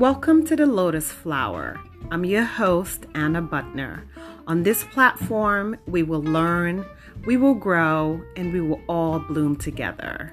Welcome 0.00 0.46
to 0.46 0.56
the 0.56 0.64
Lotus 0.64 1.12
Flower. 1.12 1.78
I'm 2.10 2.24
your 2.24 2.44
host, 2.44 3.04
Anna 3.14 3.42
Butner. 3.42 4.04
On 4.46 4.62
this 4.62 4.82
platform, 4.82 5.76
we 5.86 6.02
will 6.02 6.22
learn, 6.22 6.86
we 7.26 7.36
will 7.36 7.52
grow, 7.52 8.18
and 8.34 8.50
we 8.50 8.62
will 8.62 8.80
all 8.88 9.18
bloom 9.18 9.56
together. 9.56 10.32